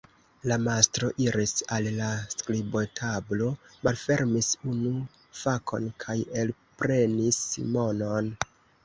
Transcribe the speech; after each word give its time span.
La 0.49 0.55
mastro 0.67 1.07
iris 1.25 1.51
al 1.75 1.89
la 1.97 2.07
skribotablo, 2.31 3.49
malfermis 3.89 4.49
unu 4.71 4.95
fakon 5.43 5.85
kaj 6.05 6.17
elprenis 6.45 7.39
monon. 7.77 8.33